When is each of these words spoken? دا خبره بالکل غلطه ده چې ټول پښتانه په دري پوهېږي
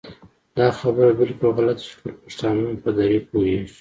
دا 0.57 0.67
خبره 0.79 1.11
بالکل 1.19 1.49
غلطه 1.57 1.75
ده 1.79 1.81
چې 1.89 1.93
ټول 1.99 2.13
پښتانه 2.23 2.63
په 2.83 2.89
دري 2.97 3.19
پوهېږي 3.29 3.69